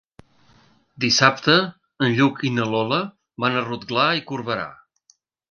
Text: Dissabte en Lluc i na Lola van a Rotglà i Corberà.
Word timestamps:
Dissabte 1.03 1.57
en 2.07 2.15
Lluc 2.21 2.41
i 2.49 2.51
na 2.55 2.65
Lola 2.71 2.99
van 3.45 3.59
a 3.59 3.63
Rotglà 3.69 4.09
i 4.23 4.27
Corberà. 4.33 4.67